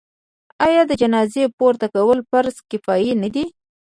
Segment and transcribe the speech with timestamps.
[0.65, 3.45] آیا د جنازې پورته کول فرض کفایي نه دی؟